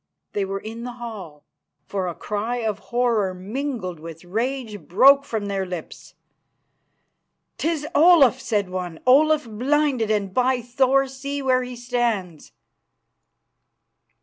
They 0.33 0.45
were 0.45 0.57
in 0.59 0.83
the 0.83 0.93
hall, 0.93 1.45
for 1.85 2.07
a 2.07 2.15
cry 2.15 2.55
of 2.65 2.79
horror, 2.89 3.35
mingled 3.35 3.99
with 3.99 4.23
rage, 4.25 4.87
broke 4.87 5.23
from 5.25 5.45
their 5.45 5.63
lips. 5.63 6.15
"'Tis 7.59 7.85
Olaf," 7.93 8.39
said 8.41 8.71
one, 8.71 8.99
"Olaf 9.05 9.45
blinded, 9.45 10.09
and, 10.09 10.33
by 10.33 10.59
Thor, 10.59 11.07
see 11.07 11.43
where 11.43 11.61
he 11.61 11.75
stands!" 11.75 12.51